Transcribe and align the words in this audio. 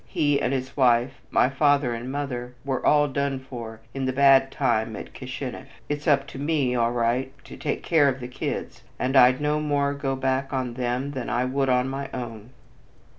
He 0.07 0.41
and 0.41 0.51
his 0.51 0.75
wife, 0.75 1.21
my 1.29 1.47
father 1.47 1.93
and 1.93 2.11
mother, 2.11 2.55
were 2.65 2.83
all 2.83 3.07
done 3.07 3.37
for 3.39 3.81
in 3.93 4.05
the 4.05 4.11
bad 4.11 4.49
time 4.51 4.95
at 4.95 5.13
Kishinef. 5.13 5.67
It's 5.89 6.07
up 6.07 6.25
to 6.29 6.39
me 6.39 6.73
all 6.73 6.91
right 6.91 7.31
to 7.43 7.55
take 7.55 7.83
care 7.83 8.09
of 8.09 8.19
the 8.19 8.27
kids, 8.27 8.81
and 8.97 9.15
I'd 9.15 9.39
no 9.39 9.59
more 9.59 9.93
go 9.93 10.15
back 10.15 10.51
on 10.51 10.73
them 10.73 11.11
than 11.11 11.29
I 11.29 11.45
would 11.45 11.69
on 11.69 11.87
my 11.87 12.09
own." 12.15 12.49